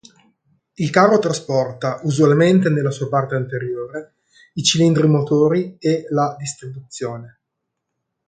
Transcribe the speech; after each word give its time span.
Il 0.73 0.89
carro 0.89 1.19
trasporta, 1.19 1.99
usualmente 2.05 2.69
nella 2.71 2.89
parte 3.07 3.35
anteriore, 3.35 4.15
i 4.55 4.63
cilindri 4.63 5.05
motori 5.05 5.77
e 5.77 6.07
la 6.09 6.35
distribuzione. 6.39 7.39